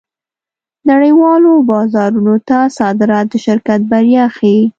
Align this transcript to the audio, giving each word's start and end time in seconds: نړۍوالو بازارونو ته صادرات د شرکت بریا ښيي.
نړۍوالو 0.89 1.51
بازارونو 1.69 2.35
ته 2.47 2.57
صادرات 2.77 3.25
د 3.31 3.35
شرکت 3.45 3.79
بریا 3.91 4.25
ښيي. 4.35 4.61